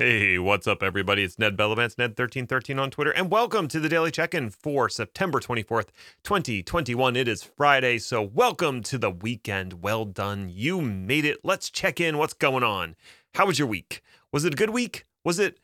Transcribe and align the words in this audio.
Hey, 0.00 0.38
what's 0.38 0.68
up, 0.68 0.80
everybody? 0.80 1.24
It's 1.24 1.40
Ned 1.40 1.56
Bellavance, 1.56 1.96
Ned1313 1.96 2.80
on 2.80 2.92
Twitter, 2.92 3.10
and 3.10 3.32
welcome 3.32 3.66
to 3.66 3.80
the 3.80 3.88
Daily 3.88 4.12
Check 4.12 4.32
In 4.32 4.48
for 4.48 4.88
September 4.88 5.40
24th, 5.40 5.88
2021. 6.22 7.16
It 7.16 7.26
is 7.26 7.42
Friday, 7.42 7.98
so 7.98 8.22
welcome 8.22 8.80
to 8.84 8.96
the 8.96 9.10
weekend. 9.10 9.82
Well 9.82 10.04
done. 10.04 10.50
You 10.52 10.80
made 10.80 11.24
it. 11.24 11.38
Let's 11.42 11.68
check 11.68 12.00
in. 12.00 12.16
What's 12.16 12.32
going 12.32 12.62
on? 12.62 12.94
How 13.34 13.46
was 13.46 13.58
your 13.58 13.66
week? 13.66 14.00
Was 14.30 14.44
it 14.44 14.52
a 14.52 14.56
good 14.56 14.70
week? 14.70 15.04
Was 15.24 15.40
it 15.40 15.58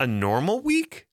a 0.00 0.08
normal 0.08 0.58
week? 0.58 1.06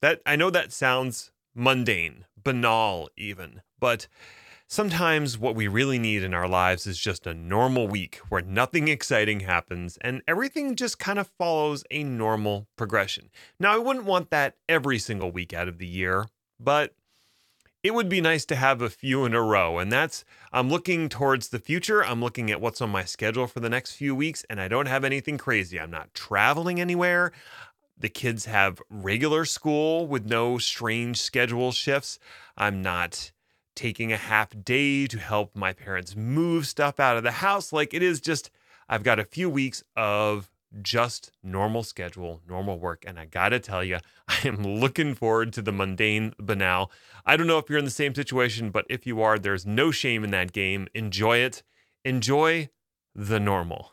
That 0.00 0.22
I 0.24 0.36
know 0.36 0.48
that 0.48 0.72
sounds 0.72 1.32
mundane, 1.54 2.24
banal, 2.42 3.10
even, 3.18 3.60
but 3.78 4.08
Sometimes 4.68 5.38
what 5.38 5.54
we 5.54 5.68
really 5.68 5.98
need 5.98 6.24
in 6.24 6.34
our 6.34 6.48
lives 6.48 6.88
is 6.88 6.98
just 6.98 7.24
a 7.24 7.34
normal 7.34 7.86
week 7.86 8.16
where 8.28 8.42
nothing 8.42 8.88
exciting 8.88 9.40
happens 9.40 9.96
and 10.00 10.22
everything 10.26 10.74
just 10.74 10.98
kind 10.98 11.20
of 11.20 11.30
follows 11.38 11.84
a 11.88 12.02
normal 12.02 12.66
progression. 12.74 13.30
Now, 13.60 13.72
I 13.72 13.78
wouldn't 13.78 14.06
want 14.06 14.30
that 14.30 14.56
every 14.68 14.98
single 14.98 15.30
week 15.30 15.54
out 15.54 15.68
of 15.68 15.78
the 15.78 15.86
year, 15.86 16.26
but 16.58 16.96
it 17.84 17.94
would 17.94 18.08
be 18.08 18.20
nice 18.20 18.44
to 18.46 18.56
have 18.56 18.82
a 18.82 18.90
few 18.90 19.24
in 19.24 19.34
a 19.34 19.40
row. 19.40 19.78
And 19.78 19.92
that's, 19.92 20.24
I'm 20.52 20.68
looking 20.68 21.08
towards 21.08 21.48
the 21.48 21.60
future. 21.60 22.04
I'm 22.04 22.20
looking 22.20 22.50
at 22.50 22.60
what's 22.60 22.80
on 22.80 22.90
my 22.90 23.04
schedule 23.04 23.46
for 23.46 23.60
the 23.60 23.70
next 23.70 23.92
few 23.92 24.16
weeks, 24.16 24.44
and 24.50 24.60
I 24.60 24.66
don't 24.66 24.86
have 24.86 25.04
anything 25.04 25.38
crazy. 25.38 25.78
I'm 25.78 25.92
not 25.92 26.12
traveling 26.12 26.80
anywhere. 26.80 27.30
The 27.96 28.08
kids 28.08 28.46
have 28.46 28.82
regular 28.90 29.44
school 29.44 30.08
with 30.08 30.26
no 30.26 30.58
strange 30.58 31.20
schedule 31.20 31.70
shifts. 31.70 32.18
I'm 32.56 32.82
not 32.82 33.30
taking 33.76 34.12
a 34.12 34.16
half 34.16 34.48
day 34.64 35.06
to 35.06 35.18
help 35.18 35.54
my 35.54 35.72
parents 35.72 36.16
move 36.16 36.66
stuff 36.66 36.98
out 36.98 37.16
of 37.16 37.22
the 37.22 37.30
house. 37.30 37.72
Like 37.72 37.94
it 37.94 38.02
is 38.02 38.20
just, 38.20 38.50
I've 38.88 39.04
got 39.04 39.20
a 39.20 39.24
few 39.24 39.48
weeks 39.48 39.84
of 39.94 40.50
just 40.82 41.30
normal 41.42 41.82
schedule, 41.82 42.40
normal 42.48 42.78
work. 42.78 43.04
And 43.06 43.18
I 43.18 43.26
got 43.26 43.50
to 43.50 43.60
tell 43.60 43.84
you, 43.84 43.98
I 44.28 44.38
am 44.44 44.62
looking 44.62 45.14
forward 45.14 45.52
to 45.52 45.62
the 45.62 45.72
mundane 45.72 46.32
banal. 46.38 46.90
I 47.24 47.36
don't 47.36 47.46
know 47.46 47.58
if 47.58 47.68
you're 47.68 47.78
in 47.78 47.84
the 47.84 47.90
same 47.90 48.14
situation, 48.14 48.70
but 48.70 48.86
if 48.88 49.06
you 49.06 49.22
are, 49.22 49.38
there's 49.38 49.66
no 49.66 49.90
shame 49.90 50.24
in 50.24 50.30
that 50.30 50.52
game. 50.52 50.88
Enjoy 50.94 51.38
it. 51.38 51.62
Enjoy 52.04 52.68
the 53.14 53.40
normal. 53.40 53.92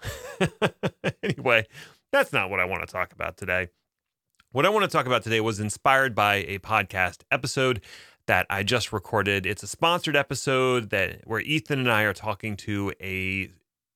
anyway, 1.24 1.66
that's 2.12 2.34
not 2.34 2.50
what 2.50 2.60
I 2.60 2.66
want 2.66 2.88
to 2.88 2.92
talk 2.92 3.14
about 3.14 3.38
today. 3.38 3.70
What 4.52 4.68
I 4.68 4.70
want 4.70 4.84
to 4.84 4.96
talk 4.96 5.08
about 5.08 5.24
today 5.24 5.42
was 5.42 5.60
inspired 5.60 6.14
by 6.14 6.36
a 6.36 6.60
podcast 6.60 7.24
episode 7.32 7.82
that 8.28 8.46
I 8.50 8.64
just 8.64 8.94
recorded. 8.94 9.46
It's 9.46 9.64
a 9.64 9.68
sponsored 9.68 10.16
episode 10.16 10.90
that 10.92 11.22
where 11.26 11.42
Ethan 11.42 11.80
and 11.80 11.92
I 11.92 12.04
are 12.04 12.14
talking 12.14 12.56
to 12.58 12.94
a 13.02 13.50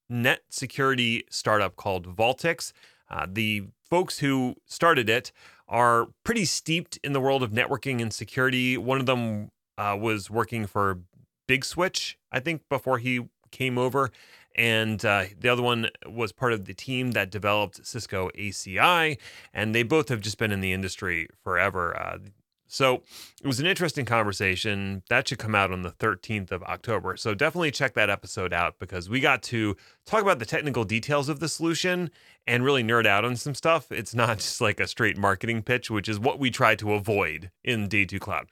net 0.09 0.41
security 0.49 1.23
startup 1.29 1.75
called 1.75 2.15
Valtix. 2.15 2.73
Uh, 3.09 3.25
the 3.29 3.63
folks 3.89 4.19
who 4.19 4.55
started 4.65 5.09
it 5.09 5.31
are 5.67 6.07
pretty 6.23 6.45
steeped 6.45 6.97
in 7.03 7.13
the 7.13 7.21
world 7.21 7.43
of 7.43 7.51
networking 7.51 8.01
and 8.01 8.13
security. 8.13 8.77
One 8.77 8.99
of 8.99 9.05
them 9.05 9.49
uh, 9.77 9.97
was 9.99 10.29
working 10.29 10.65
for 10.65 10.99
Big 11.47 11.63
Switch, 11.63 12.17
I 12.31 12.39
think, 12.39 12.63
before 12.69 12.97
he 12.97 13.27
came 13.51 13.77
over. 13.77 14.11
And 14.55 15.03
uh, 15.05 15.25
the 15.39 15.49
other 15.49 15.61
one 15.61 15.89
was 16.05 16.31
part 16.31 16.51
of 16.51 16.65
the 16.65 16.73
team 16.73 17.11
that 17.11 17.29
developed 17.29 17.85
Cisco 17.85 18.29
ACI. 18.37 19.17
And 19.53 19.75
they 19.75 19.83
both 19.83 20.09
have 20.09 20.19
just 20.19 20.37
been 20.37 20.51
in 20.51 20.61
the 20.61 20.73
industry 20.73 21.27
forever. 21.43 22.19
So 22.67 23.01
it 23.41 23.47
was 23.47 23.59
an 23.59 23.65
interesting 23.65 24.05
conversation. 24.05 25.03
That 25.09 25.27
should 25.27 25.39
come 25.39 25.55
out 25.55 25.71
on 25.71 25.83
the 25.83 25.91
13th 25.91 26.51
of 26.51 26.63
October. 26.63 27.15
So 27.15 27.33
definitely 27.33 27.71
check 27.71 27.93
that 27.93 28.09
episode 28.09 28.53
out 28.53 28.77
because 28.79 29.09
we 29.09 29.19
got 29.19 29.41
to 29.43 29.75
talk 30.05 30.21
about 30.21 30.39
the 30.39 30.45
technical 30.45 30.83
details 30.83 31.29
of 31.29 31.39
the 31.39 31.47
solution 31.47 32.11
and 32.45 32.63
really 32.63 32.83
nerd 32.83 33.05
out 33.05 33.25
on 33.25 33.35
some 33.35 33.55
stuff. 33.55 33.91
It's 33.91 34.13
not 34.13 34.37
just 34.39 34.61
like 34.61 34.79
a 34.79 34.87
straight 34.87 35.17
marketing 35.17 35.63
pitch, 35.63 35.89
which 35.89 36.09
is 36.09 36.19
what 36.19 36.39
we 36.39 36.51
try 36.51 36.75
to 36.75 36.93
avoid 36.93 37.51
in 37.63 37.87
Day2 37.87 38.19
Cloud. 38.19 38.47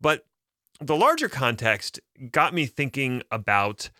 But 0.00 0.26
the 0.80 0.96
larger 0.96 1.28
context 1.28 2.00
got 2.32 2.52
me 2.52 2.66
thinking 2.66 3.22
about 3.30 3.90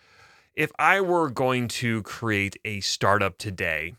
if 0.54 0.72
I 0.78 1.00
were 1.00 1.30
going 1.30 1.68
to 1.68 2.02
create 2.02 2.56
a 2.64 2.80
startup 2.80 3.38
today, 3.38 3.94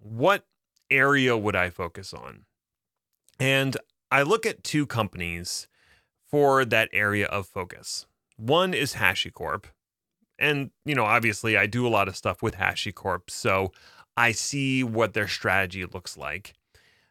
what 0.00 0.46
area 0.90 1.36
would 1.36 1.54
I 1.54 1.70
focus 1.70 2.14
on? 2.14 2.44
And 3.38 3.76
I 4.16 4.22
look 4.22 4.46
at 4.46 4.64
two 4.64 4.86
companies 4.86 5.68
for 6.30 6.64
that 6.64 6.88
area 6.90 7.26
of 7.26 7.46
focus. 7.46 8.06
One 8.38 8.72
is 8.72 8.94
HashiCorp. 8.94 9.64
And, 10.38 10.70
you 10.86 10.94
know, 10.94 11.04
obviously 11.04 11.54
I 11.54 11.66
do 11.66 11.86
a 11.86 11.90
lot 11.90 12.08
of 12.08 12.16
stuff 12.16 12.42
with 12.42 12.54
HashiCorp, 12.56 13.28
so 13.28 13.72
I 14.16 14.32
see 14.32 14.82
what 14.82 15.12
their 15.12 15.28
strategy 15.28 15.84
looks 15.84 16.16
like. 16.16 16.54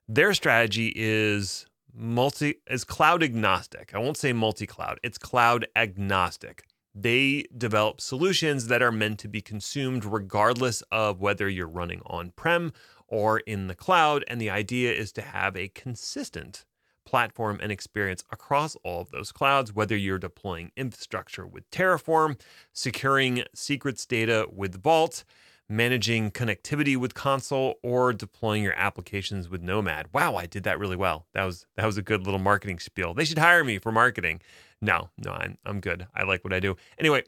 Their 0.08 0.34
strategy 0.34 0.92
is 0.96 1.68
multi 1.94 2.56
is 2.66 2.84
cloud 2.84 3.22
agnostic. 3.22 3.92
I 3.94 4.00
won't 4.00 4.18
say 4.18 4.34
multi-cloud. 4.34 5.00
It's 5.04 5.20
cloud 5.20 5.68
agnostic. 5.76 6.64
They 6.96 7.46
develop 7.56 8.02
solutions 8.02 8.66
that 8.66 8.82
are 8.82 8.92
meant 8.92 9.20
to 9.20 9.28
be 9.28 9.42
consumed 9.42 10.06
regardless 10.06 10.82
of 10.92 11.22
whether 11.22 11.48
you're 11.48 11.68
running 11.68 12.02
on-prem 12.08 12.74
or 13.08 13.42
in 13.42 13.68
the 13.68 13.76
cloud, 13.76 14.26
and 14.28 14.42
the 14.42 14.50
idea 14.50 14.92
is 14.92 15.12
to 15.12 15.22
have 15.22 15.56
a 15.56 15.68
consistent 15.68 16.66
platform 17.06 17.60
and 17.62 17.72
experience 17.72 18.24
across 18.32 18.76
all 18.84 19.02
of 19.02 19.12
those 19.12 19.32
clouds, 19.32 19.74
whether 19.74 19.96
you're 19.96 20.20
deploying 20.20 20.72
infrastructure 20.76 21.46
with 21.46 21.70
Terraform, 21.72 22.40
securing 22.74 23.44
secrets 23.54 24.06
data 24.06 24.48
with 24.52 24.82
Vault, 24.82 25.24
managing 25.68 26.32
connectivity 26.32 26.96
with 26.98 27.14
Consul 27.14 27.76
or 27.82 28.14
deploying 28.14 28.64
your 28.64 28.78
applications 28.78 29.50
with 29.50 29.62
Nomad. 29.62 30.08
Wow, 30.14 30.36
I 30.36 30.46
did 30.46 30.64
that 30.64 30.80
really 30.80 30.96
well. 30.96 31.26
That 31.34 31.46
was 31.46 31.66
that 31.76 31.86
was 31.86 31.98
a 31.98 32.02
good 32.02 32.26
little 32.26 32.40
marketing 32.40 32.80
spiel. 32.80 33.14
They 33.14 33.26
should 33.26 33.40
hire 33.40 33.64
me 33.64 33.80
for 33.80 33.92
marketing. 33.92 34.42
No, 34.82 35.10
no, 35.18 35.32
I'm, 35.32 35.58
I'm 35.66 35.80
good. 35.80 36.08
I 36.14 36.24
like 36.24 36.44
what 36.44 36.54
I 36.54 36.60
do. 36.60 36.76
Anyway, 37.00 37.24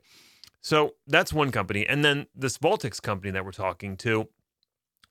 so 0.62 0.96
that's 1.08 1.34
one 1.34 1.52
company. 1.52 1.88
And 1.88 2.04
then 2.04 2.28
this 2.36 2.58
Valtix 2.58 3.02
company 3.02 3.32
that 3.32 3.46
we're 3.46 3.52
talking 3.52 3.96
to, 3.98 4.28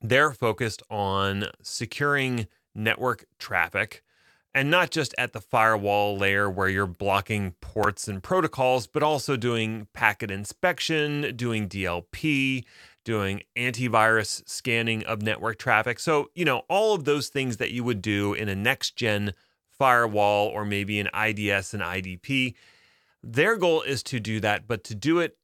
they're 0.01 0.33
focused 0.33 0.83
on 0.91 1.47
securing 1.63 2.47
network 2.75 3.25
traffic 3.39 4.03
and 4.57 4.71
not 4.71 4.91
just 4.91 5.15
at 5.19 5.35
the 5.35 5.41
firewall 5.41 6.17
layer 6.17 6.49
where 6.49 6.71
you're 6.71 6.87
blocking 6.87 7.55
ports 7.61 8.09
and 8.09 8.23
protocols, 8.23 8.87
but 8.87 9.03
also 9.03 9.37
doing 9.37 9.87
packet 9.93 10.31
inspection, 10.31 11.37
doing 11.37 11.69
DLP, 11.69 12.65
doing 13.05 13.43
antivirus 13.55 14.43
scanning 14.49 15.05
of 15.05 15.21
network 15.21 15.59
traffic. 15.59 16.01
So, 16.01 16.31
you 16.35 16.47
know, 16.47 16.63
all 16.71 16.95
of 16.95 17.05
those 17.05 17.29
things 17.29 17.59
that 17.59 17.71
you 17.71 17.85
would 17.85 18.01
do 18.01 18.33
in 18.33 18.49
a 18.49 18.57
next 18.57 18.97
gen 18.97 19.35
firewall 19.79 20.47
or 20.47 20.65
maybe 20.65 20.99
an 21.01 21.11
IDS 21.15 21.75
and 21.75 21.83
IDP. 21.83 22.55
Their 23.23 23.59
goal 23.59 23.83
is 23.83 24.03
to 24.05 24.19
do 24.19 24.41
that, 24.41 24.67
but 24.67 24.85
to 24.85 24.95
do 24.95 25.19
it 25.19 25.37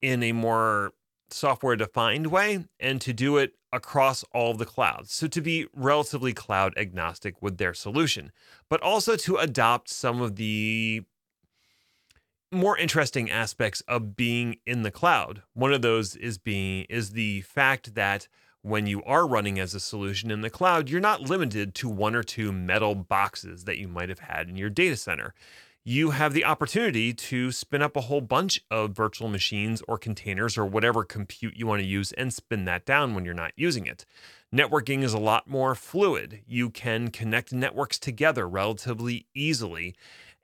in 0.00 0.22
a 0.22 0.32
more 0.32 0.92
software 1.30 1.76
defined 1.76 2.28
way 2.28 2.64
and 2.80 2.98
to 3.02 3.12
do 3.12 3.36
it 3.36 3.57
across 3.72 4.24
all 4.32 4.54
the 4.54 4.64
clouds. 4.64 5.12
So 5.12 5.26
to 5.28 5.40
be 5.40 5.66
relatively 5.74 6.32
cloud 6.32 6.72
agnostic 6.76 7.42
with 7.42 7.58
their 7.58 7.74
solution, 7.74 8.32
but 8.68 8.82
also 8.82 9.16
to 9.16 9.36
adopt 9.36 9.88
some 9.90 10.20
of 10.20 10.36
the 10.36 11.02
more 12.50 12.78
interesting 12.78 13.30
aspects 13.30 13.82
of 13.82 14.16
being 14.16 14.56
in 14.66 14.82
the 14.82 14.90
cloud. 14.90 15.42
One 15.52 15.72
of 15.72 15.82
those 15.82 16.16
is 16.16 16.38
being 16.38 16.86
is 16.88 17.10
the 17.10 17.42
fact 17.42 17.94
that 17.94 18.26
when 18.62 18.86
you 18.86 19.02
are 19.04 19.26
running 19.26 19.58
as 19.58 19.74
a 19.74 19.80
solution 19.80 20.30
in 20.30 20.40
the 20.40 20.50
cloud, 20.50 20.88
you're 20.88 21.00
not 21.00 21.28
limited 21.28 21.74
to 21.76 21.88
one 21.88 22.14
or 22.14 22.22
two 22.22 22.52
metal 22.52 22.94
boxes 22.94 23.64
that 23.64 23.78
you 23.78 23.86
might 23.86 24.08
have 24.08 24.18
had 24.20 24.48
in 24.48 24.56
your 24.56 24.70
data 24.70 24.96
center 24.96 25.34
you 25.84 26.10
have 26.10 26.34
the 26.34 26.44
opportunity 26.44 27.14
to 27.14 27.50
spin 27.50 27.80
up 27.80 27.96
a 27.96 28.02
whole 28.02 28.20
bunch 28.20 28.60
of 28.70 28.90
virtual 28.90 29.28
machines 29.28 29.82
or 29.88 29.96
containers 29.96 30.58
or 30.58 30.66
whatever 30.66 31.04
compute 31.04 31.56
you 31.56 31.66
want 31.66 31.80
to 31.80 31.86
use 31.86 32.12
and 32.12 32.32
spin 32.32 32.64
that 32.66 32.84
down 32.84 33.14
when 33.14 33.24
you're 33.24 33.34
not 33.34 33.52
using 33.56 33.86
it. 33.86 34.04
Networking 34.54 35.02
is 35.02 35.14
a 35.14 35.18
lot 35.18 35.48
more 35.48 35.74
fluid. 35.74 36.42
You 36.46 36.70
can 36.70 37.08
connect 37.08 37.52
networks 37.52 37.98
together 37.98 38.48
relatively 38.48 39.26
easily. 39.34 39.94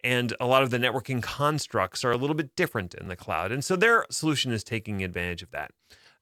And 0.03 0.35
a 0.39 0.47
lot 0.47 0.63
of 0.63 0.71
the 0.71 0.79
networking 0.79 1.23
constructs 1.23 2.05
are 2.05 2.13
a 2.13 2.17
little 2.17 2.37
bit 2.37 2.55
different 2.57 2.95
in 2.95 3.09
the 3.09 3.17
cloud. 3.17 3.53
And 3.53 3.65
so 3.65 3.77
their 3.77 4.05
solution 4.11 4.53
is 4.53 4.63
taking 4.63 5.03
advantage 5.03 5.43
of 5.43 5.51
that. 5.51 5.71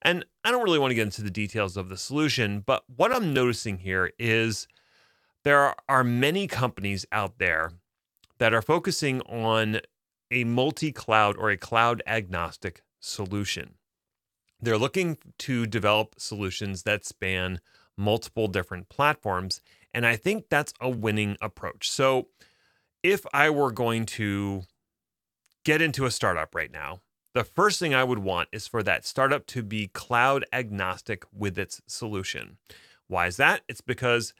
And 0.02 0.24
I 0.44 0.50
don't 0.50 0.64
really 0.64 0.78
want 0.78 0.90
to 0.90 0.96
get 0.96 1.02
into 1.02 1.22
the 1.22 1.30
details 1.30 1.76
of 1.76 1.88
the 1.88 1.96
solution, 1.96 2.60
but 2.60 2.82
what 2.94 3.14
I'm 3.14 3.32
noticing 3.32 3.78
here 3.78 4.12
is 4.18 4.66
there 5.44 5.74
are 5.88 6.04
many 6.04 6.46
companies 6.46 7.06
out 7.12 7.38
there 7.38 7.72
that 8.42 8.52
are 8.52 8.60
focusing 8.60 9.20
on 9.20 9.78
a 10.32 10.42
multi 10.42 10.90
cloud 10.90 11.36
or 11.38 11.50
a 11.50 11.56
cloud 11.56 12.02
agnostic 12.08 12.82
solution. 12.98 13.74
They're 14.60 14.76
looking 14.76 15.16
to 15.38 15.64
develop 15.64 16.16
solutions 16.18 16.82
that 16.82 17.04
span 17.04 17.60
multiple 17.96 18.48
different 18.48 18.88
platforms. 18.88 19.60
And 19.94 20.04
I 20.04 20.16
think 20.16 20.46
that's 20.48 20.74
a 20.80 20.90
winning 20.90 21.36
approach. 21.40 21.88
So, 21.88 22.30
if 23.04 23.24
I 23.32 23.48
were 23.48 23.70
going 23.70 24.06
to 24.06 24.64
get 25.64 25.80
into 25.80 26.04
a 26.04 26.10
startup 26.10 26.52
right 26.52 26.72
now, 26.72 26.98
the 27.34 27.44
first 27.44 27.78
thing 27.78 27.94
I 27.94 28.02
would 28.02 28.18
want 28.18 28.48
is 28.50 28.66
for 28.66 28.82
that 28.82 29.06
startup 29.06 29.46
to 29.46 29.62
be 29.62 29.86
cloud 29.86 30.44
agnostic 30.52 31.22
with 31.32 31.56
its 31.56 31.80
solution. 31.86 32.58
Why 33.06 33.28
is 33.28 33.36
that? 33.36 33.60
It's 33.68 33.80
because 33.80 34.34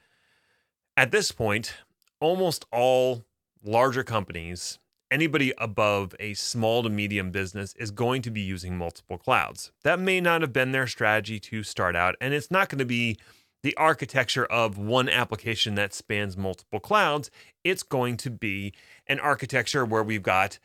at 0.96 1.12
this 1.12 1.30
point, 1.30 1.74
almost 2.20 2.64
all 2.72 3.26
larger 3.62 4.04
companies, 4.04 4.78
anybody 5.10 5.52
above 5.58 6.14
a 6.18 6.34
small 6.34 6.82
to 6.82 6.88
medium 6.88 7.30
business 7.30 7.74
is 7.74 7.90
going 7.90 8.22
to 8.22 8.30
be 8.30 8.40
using 8.40 8.76
multiple 8.76 9.18
clouds. 9.18 9.72
That 9.84 10.00
may 10.00 10.20
not 10.20 10.40
have 10.40 10.52
been 10.52 10.72
their 10.72 10.86
strategy 10.86 11.38
to 11.40 11.62
start 11.62 11.94
out, 11.94 12.16
and 12.20 12.34
it's 12.34 12.50
not 12.50 12.68
going 12.68 12.78
to 12.78 12.84
be 12.84 13.18
the 13.62 13.76
architecture 13.76 14.44
of 14.46 14.76
one 14.76 15.08
application 15.08 15.76
that 15.76 15.94
spans 15.94 16.36
multiple 16.36 16.80
clouds. 16.80 17.30
It's 17.62 17.82
going 17.82 18.16
to 18.18 18.30
be 18.30 18.72
an 19.06 19.20
architecture 19.20 19.84
where 19.84 20.02
we've 20.02 20.22
got 20.22 20.58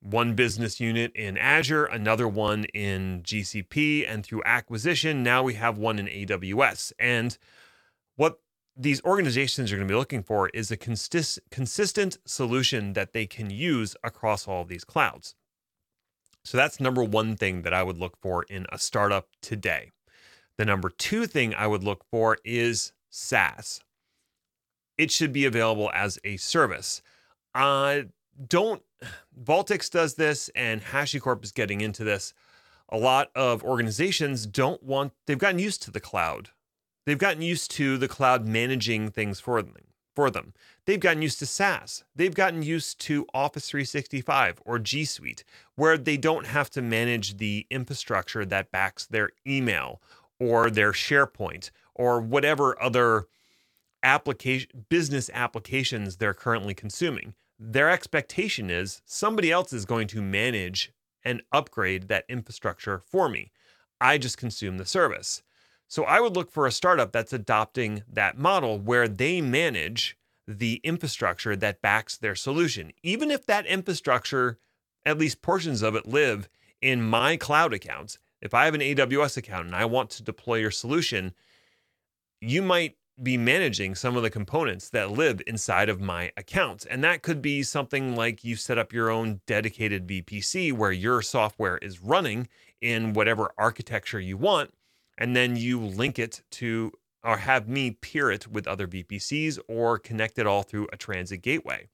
one 0.00 0.34
business 0.34 0.80
unit 0.80 1.10
in 1.14 1.38
Azure, 1.38 1.86
another 1.86 2.28
one 2.28 2.64
in 2.66 3.22
GCP, 3.22 4.04
and 4.08 4.24
through 4.24 4.42
acquisition, 4.44 5.22
now 5.22 5.42
we 5.42 5.54
have 5.54 5.78
one 5.78 5.98
in 5.98 6.06
AWS. 6.06 6.92
And 6.98 7.36
what 8.16 8.38
these 8.76 9.02
organizations 9.04 9.70
are 9.70 9.76
going 9.76 9.86
to 9.86 9.92
be 9.92 9.98
looking 9.98 10.22
for 10.22 10.48
is 10.48 10.70
a 10.70 10.76
consist- 10.76 11.40
consistent 11.50 12.18
solution 12.24 12.92
that 12.94 13.12
they 13.12 13.26
can 13.26 13.50
use 13.50 13.96
across 14.02 14.48
all 14.48 14.62
of 14.62 14.68
these 14.68 14.84
clouds. 14.84 15.34
So 16.44 16.56
that's 16.56 16.80
number 16.80 17.02
one 17.02 17.36
thing 17.36 17.62
that 17.62 17.72
I 17.72 17.82
would 17.82 17.98
look 17.98 18.16
for 18.20 18.42
in 18.44 18.66
a 18.70 18.78
startup 18.78 19.28
today. 19.40 19.92
The 20.58 20.64
number 20.64 20.90
two 20.90 21.26
thing 21.26 21.54
I 21.54 21.66
would 21.66 21.82
look 21.82 22.04
for 22.10 22.38
is 22.44 22.92
SaaS. 23.10 23.80
It 24.98 25.10
should 25.10 25.32
be 25.32 25.46
available 25.46 25.90
as 25.94 26.18
a 26.24 26.36
service. 26.36 27.02
Uh, 27.54 28.02
don't 28.48 28.82
Valtix 29.42 29.90
does 29.90 30.14
this, 30.14 30.50
and 30.54 30.82
HashiCorp 30.82 31.44
is 31.44 31.52
getting 31.52 31.80
into 31.80 32.04
this. 32.04 32.34
A 32.88 32.98
lot 32.98 33.30
of 33.34 33.64
organizations 33.64 34.46
don't 34.46 34.82
want, 34.82 35.12
they've 35.26 35.38
gotten 35.38 35.58
used 35.58 35.82
to 35.82 35.90
the 35.90 36.00
cloud. 36.00 36.50
They've 37.06 37.18
gotten 37.18 37.42
used 37.42 37.70
to 37.72 37.98
the 37.98 38.08
cloud 38.08 38.46
managing 38.46 39.10
things 39.10 39.40
for 39.40 39.62
them. 39.62 39.74
For 40.14 40.30
them. 40.30 40.54
They've 40.86 41.00
gotten 41.00 41.22
used 41.22 41.40
to 41.40 41.46
SaaS. 41.46 42.04
They've 42.14 42.34
gotten 42.34 42.62
used 42.62 43.00
to 43.00 43.26
Office 43.34 43.68
365 43.68 44.62
or 44.64 44.78
G 44.78 45.04
Suite, 45.04 45.44
where 45.74 45.98
they 45.98 46.16
don't 46.16 46.46
have 46.46 46.70
to 46.70 46.82
manage 46.82 47.38
the 47.38 47.66
infrastructure 47.68 48.44
that 48.44 48.70
backs 48.70 49.06
their 49.06 49.30
email 49.46 50.00
or 50.38 50.70
their 50.70 50.92
SharePoint 50.92 51.70
or 51.94 52.20
whatever 52.20 52.80
other 52.80 53.26
application 54.02 54.86
business 54.88 55.30
applications 55.32 56.16
they're 56.16 56.34
currently 56.34 56.74
consuming 56.74 57.34
their 57.58 57.90
expectation 57.90 58.70
is 58.70 59.00
somebody 59.04 59.50
else 59.50 59.72
is 59.72 59.84
going 59.84 60.08
to 60.08 60.22
manage 60.22 60.92
and 61.24 61.42
upgrade 61.52 62.08
that 62.08 62.24
infrastructure 62.28 62.98
for 62.98 63.28
me. 63.28 63.50
I 64.00 64.18
just 64.18 64.36
consume 64.36 64.76
the 64.76 64.84
service. 64.84 65.42
So 65.94 66.02
I 66.02 66.18
would 66.18 66.34
look 66.34 66.50
for 66.50 66.66
a 66.66 66.72
startup 66.72 67.12
that's 67.12 67.32
adopting 67.32 68.02
that 68.12 68.36
model 68.36 68.80
where 68.80 69.06
they 69.06 69.40
manage 69.40 70.18
the 70.44 70.80
infrastructure 70.82 71.54
that 71.54 71.82
backs 71.82 72.16
their 72.16 72.34
solution. 72.34 72.90
Even 73.04 73.30
if 73.30 73.46
that 73.46 73.64
infrastructure, 73.66 74.58
at 75.06 75.18
least 75.18 75.40
portions 75.40 75.82
of 75.82 75.94
it, 75.94 76.04
live 76.04 76.48
in 76.82 77.00
my 77.00 77.36
cloud 77.36 77.72
accounts. 77.72 78.18
If 78.42 78.54
I 78.54 78.64
have 78.64 78.74
an 78.74 78.80
AWS 78.80 79.36
account 79.36 79.66
and 79.66 79.76
I 79.76 79.84
want 79.84 80.10
to 80.10 80.24
deploy 80.24 80.56
your 80.56 80.72
solution, 80.72 81.32
you 82.40 82.60
might 82.60 82.96
be 83.22 83.36
managing 83.36 83.94
some 83.94 84.16
of 84.16 84.24
the 84.24 84.30
components 84.30 84.90
that 84.90 85.12
live 85.12 85.40
inside 85.46 85.88
of 85.88 86.00
my 86.00 86.32
accounts. 86.36 86.84
And 86.84 87.04
that 87.04 87.22
could 87.22 87.40
be 87.40 87.62
something 87.62 88.16
like 88.16 88.42
you 88.42 88.56
set 88.56 88.78
up 88.78 88.92
your 88.92 89.10
own 89.10 89.42
dedicated 89.46 90.08
VPC 90.08 90.72
where 90.72 90.90
your 90.90 91.22
software 91.22 91.78
is 91.78 92.02
running 92.02 92.48
in 92.80 93.12
whatever 93.12 93.52
architecture 93.56 94.18
you 94.18 94.36
want. 94.36 94.72
And 95.16 95.36
then 95.36 95.56
you 95.56 95.78
link 95.78 96.18
it 96.18 96.42
to 96.52 96.92
or 97.22 97.38
have 97.38 97.68
me 97.68 97.90
peer 97.90 98.30
it 98.30 98.46
with 98.46 98.66
other 98.66 98.86
VPCs 98.86 99.58
or 99.66 99.98
connect 99.98 100.38
it 100.38 100.46
all 100.46 100.62
through 100.62 100.88
a 100.92 100.96
transit 100.96 101.40
gateway. 101.42 101.88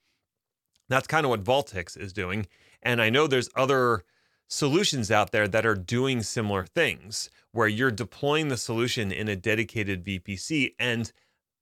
That's 0.88 1.06
kind 1.06 1.24
of 1.24 1.30
what 1.30 1.44
Valtix 1.44 1.96
is 1.96 2.12
doing. 2.12 2.46
And 2.82 3.00
I 3.00 3.10
know 3.10 3.26
there's 3.26 3.48
other 3.54 4.04
solutions 4.48 5.10
out 5.10 5.30
there 5.30 5.46
that 5.46 5.64
are 5.64 5.76
doing 5.76 6.22
similar 6.22 6.66
things 6.66 7.30
where 7.52 7.68
you're 7.68 7.92
deploying 7.92 8.48
the 8.48 8.56
solution 8.56 9.12
in 9.12 9.28
a 9.28 9.36
dedicated 9.36 10.04
VPC 10.04 10.74
and 10.78 11.12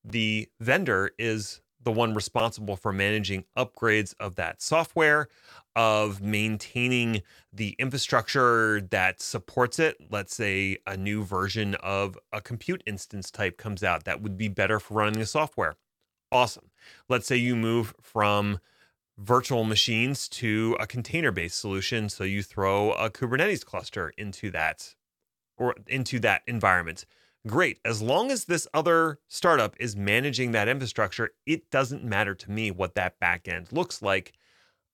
the 0.02 0.48
vendor 0.58 1.10
is 1.18 1.60
the 1.82 1.92
one 1.92 2.14
responsible 2.14 2.76
for 2.76 2.92
managing 2.92 3.44
upgrades 3.56 4.14
of 4.18 4.34
that 4.34 4.60
software, 4.60 5.28
of 5.76 6.20
maintaining 6.20 7.22
the 7.52 7.76
infrastructure 7.78 8.80
that 8.80 9.20
supports 9.20 9.78
it. 9.78 9.96
Let's 10.10 10.34
say 10.34 10.78
a 10.86 10.96
new 10.96 11.24
version 11.24 11.76
of 11.76 12.18
a 12.32 12.40
compute 12.40 12.82
instance 12.86 13.30
type 13.30 13.58
comes 13.58 13.84
out 13.84 14.04
that 14.04 14.20
would 14.20 14.36
be 14.36 14.48
better 14.48 14.80
for 14.80 14.94
running 14.94 15.20
the 15.20 15.26
software. 15.26 15.76
Awesome. 16.32 16.70
Let's 17.08 17.26
say 17.26 17.36
you 17.36 17.56
move 17.56 17.94
from 18.02 18.58
virtual 19.16 19.64
machines 19.64 20.28
to 20.28 20.76
a 20.78 20.86
container 20.86 21.30
based 21.30 21.58
solution. 21.58 22.08
So 22.08 22.24
you 22.24 22.42
throw 22.42 22.92
a 22.92 23.10
Kubernetes 23.10 23.64
cluster 23.64 24.12
into 24.16 24.50
that 24.50 24.94
or 25.56 25.74
into 25.86 26.18
that 26.20 26.42
environment. 26.46 27.04
Great. 27.48 27.80
As 27.84 28.02
long 28.02 28.30
as 28.30 28.44
this 28.44 28.68
other 28.74 29.18
startup 29.26 29.74
is 29.80 29.96
managing 29.96 30.52
that 30.52 30.68
infrastructure, 30.68 31.30
it 31.46 31.70
doesn't 31.70 32.04
matter 32.04 32.34
to 32.34 32.50
me 32.50 32.70
what 32.70 32.94
that 32.94 33.18
backend 33.18 33.72
looks 33.72 34.02
like. 34.02 34.34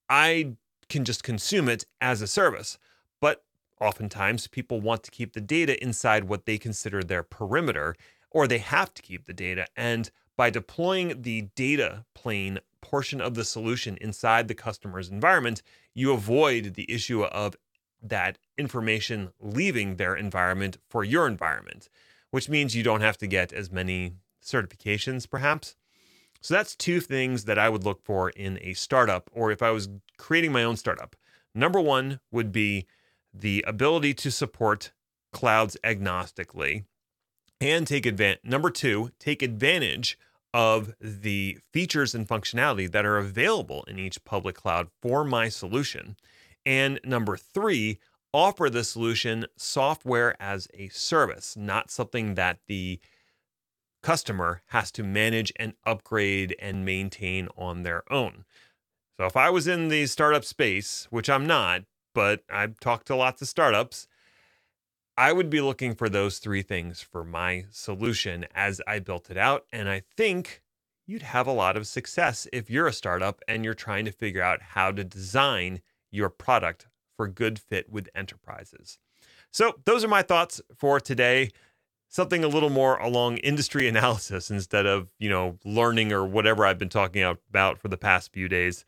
I 0.09 0.55
can 0.89 1.05
just 1.05 1.25
consume 1.25 1.69
it 1.69 1.85
as 2.01 2.23
a 2.23 2.29
service. 2.29 2.79
But 3.21 3.43
oftentimes 3.81 4.47
people 4.47 4.81
want 4.81 5.03
to 5.03 5.11
keep 5.11 5.33
the 5.33 5.41
data 5.41 5.83
inside 5.83 6.25
what 6.25 6.47
they 6.47 6.57
consider 6.57 7.03
their 7.03 7.25
perimeter, 7.25 7.97
or 8.31 8.47
they 8.47 8.59
have 8.59 8.95
to 8.95 9.03
keep 9.03 9.27
the 9.27 9.35
data. 9.35 9.67
And 9.77 10.11
by 10.37 10.51
deploying 10.51 11.23
the 11.23 11.49
data 11.57 12.05
plane 12.15 12.61
portion 12.81 13.21
of 13.21 13.35
the 13.35 13.45
solution 13.45 13.99
inside 14.01 14.47
the 14.47 14.55
customer's 14.55 15.09
environment, 15.09 15.63
you 15.93 16.13
avoid 16.13 16.75
the 16.75 16.91
issue 16.91 17.25
of 17.25 17.57
that 18.01 18.39
information 18.57 19.33
leaving 19.41 19.97
their 19.97 20.15
environment 20.15 20.77
for 20.89 21.03
your 21.03 21.27
environment, 21.27 21.89
which 22.35 22.49
means 22.49 22.75
you 22.75 22.83
don't 22.83 23.01
have 23.01 23.17
to 23.17 23.29
get 23.29 23.53
as 23.53 23.71
many 23.71 24.11
certifications, 24.45 25.31
perhaps. 25.31 25.77
So 26.41 26.53
that's 26.53 26.75
two 26.75 26.99
things 26.99 27.45
that 27.45 27.61
I 27.61 27.69
would 27.69 27.85
look 27.85 28.05
for 28.05 28.31
in 28.31 28.59
a 28.61 28.73
startup, 28.73 29.31
or 29.33 29.53
if 29.53 29.63
I 29.63 29.71
was 29.71 29.89
creating 30.19 30.51
my 30.51 30.65
own 30.65 30.77
startup. 30.77 31.15
Number 31.55 31.81
one 31.81 32.19
would 32.33 32.51
be 32.51 32.89
the 33.33 33.65
ability 33.69 34.15
to 34.15 34.33
support 34.33 34.91
clouds 35.33 35.77
agnostically 35.85 36.87
and 37.61 37.87
take 37.87 38.05
advantage. 38.05 38.41
Number 38.43 38.69
two, 38.69 39.13
take 39.21 39.41
advantage 39.41 40.19
of 40.53 40.93
the 41.01 41.59
features 41.73 42.17
and 42.17 42.27
functionality 42.27 42.91
that 42.91 43.07
are 43.07 43.17
available 43.17 43.85
in 43.87 44.01
each 44.01 44.25
public 44.25 44.57
cloud 44.57 44.89
for 45.01 45.23
my 45.23 45.49
solution. 45.49 46.17
And 46.67 46.99
number 47.05 47.37
three, 47.37 48.01
offer 48.35 48.69
the 48.69 48.83
solution 48.83 49.47
software 49.57 50.35
as 50.43 50.67
a 50.75 50.89
service, 50.89 51.57
not 51.57 51.89
something 51.89 52.35
that 52.35 52.59
the 52.67 52.99
customer 54.03 54.61
has 54.67 54.91
to 54.91 55.05
manage 55.05 55.53
and 55.57 55.73
upgrade 55.87 56.55
and 56.59 56.85
maintain 56.85 57.49
on 57.57 57.85
their 57.85 58.03
own. 58.13 58.45
So 59.17 59.25
if 59.25 59.37
I 59.37 59.51
was 59.51 59.69
in 59.69 59.89
the 59.89 60.07
startup 60.07 60.45
space, 60.45 61.07
which 61.11 61.31
I'm 61.31 61.47
not, 61.47 61.83
but 62.13 62.43
I've 62.51 62.81
talked 62.81 63.07
to 63.07 63.17
lots 63.17 63.41
of 63.41 63.47
startups, 63.49 64.09
I 65.17 65.33
would 65.33 65.49
be 65.49 65.61
looking 65.61 65.95
for 65.95 66.09
those 66.09 66.39
three 66.39 66.63
things 66.63 67.01
for 67.01 67.25
my 67.25 67.67
solution 67.71 68.47
as 68.53 68.83
I 68.85 68.99
built 68.99 69.31
it 69.31 69.39
out. 69.39 69.65
And 69.73 69.89
I 69.89 70.03
think 70.17 70.61
you'd 71.07 71.23
have 71.23 71.47
a 71.47 71.53
lot 71.53 71.77
of 71.77 71.87
success 71.87 72.49
if 72.53 72.69
you're 72.69 72.89
a 72.89 72.93
startup 72.93 73.41
and 73.47 73.65
you're 73.65 73.75
trying 73.75 74.07
to 74.07 74.13
figure 74.13 74.43
out 74.43 74.61
how 74.61 74.91
to 74.91 75.05
design 75.05 75.83
your 76.11 76.31
product 76.31 76.89
for 77.17 77.29
good 77.29 77.59
fit 77.59 77.91
with 77.91 78.09
enterprises. 78.15 78.99
So, 79.51 79.75
those 79.85 80.05
are 80.05 80.09
my 80.09 80.23
thoughts 80.23 80.61
for 80.77 81.01
today. 81.01 81.51
Something 82.09 82.45
a 82.45 82.49
little 82.49 82.71
more 82.71 82.97
along 82.99 83.39
industry 83.39 83.89
analysis 83.95 84.51
instead 84.51 84.87
of, 84.87 85.09
you 85.19 85.29
know, 85.29 85.59
learning 85.65 86.13
or 86.13 86.25
whatever 86.25 86.65
I've 86.65 86.79
been 86.79 86.89
talking 86.89 87.23
about 87.23 87.79
for 87.79 87.89
the 87.89 87.97
past 87.97 88.33
few 88.33 88.49
days. 88.49 88.85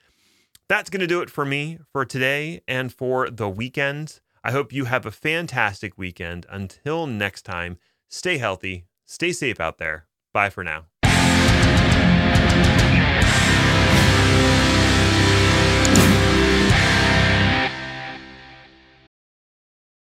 That's 0.68 0.90
going 0.90 1.00
to 1.00 1.06
do 1.06 1.20
it 1.20 1.30
for 1.30 1.44
me 1.44 1.78
for 1.92 2.04
today 2.04 2.60
and 2.66 2.92
for 2.92 3.30
the 3.30 3.48
weekend. 3.48 4.20
I 4.42 4.50
hope 4.52 4.72
you 4.72 4.84
have 4.86 5.06
a 5.06 5.10
fantastic 5.10 5.96
weekend. 5.96 6.46
Until 6.48 7.06
next 7.06 7.42
time, 7.42 7.78
stay 8.08 8.38
healthy, 8.38 8.86
stay 9.04 9.32
safe 9.32 9.60
out 9.60 9.78
there. 9.78 10.06
Bye 10.32 10.50
for 10.50 10.64
now. 10.64 10.86